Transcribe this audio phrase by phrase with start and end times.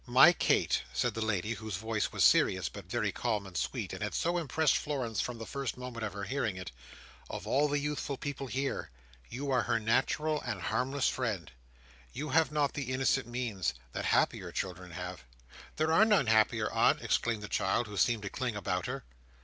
[0.07, 4.01] "My Kate," said the lady, whose voice was serious, but very calm and sweet, and
[4.01, 6.71] had so impressed Florence from the first moment of her hearing it,
[7.29, 8.89] "of all the youthful people here,
[9.29, 11.51] you are her natural and harmless friend;
[12.13, 15.23] you have not the innocent means, that happier children have—"
[15.75, 19.03] "There are none happier, aunt!" exclaimed the child, who seemed to cling about her.